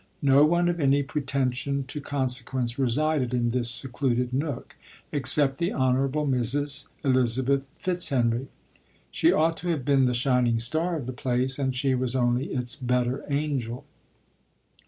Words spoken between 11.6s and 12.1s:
she